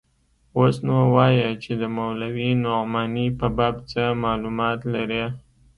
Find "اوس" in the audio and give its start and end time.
0.57-0.75